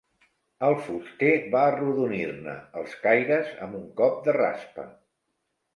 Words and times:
El 0.67 0.77
fuster 0.85 1.29
va 1.57 1.61
arrodonir-ne 1.73 2.57
els 2.83 2.99
caires 3.05 3.55
amb 3.69 3.81
un 3.83 3.89
cop 4.03 4.21
de 4.29 4.39
raspa. 4.43 4.93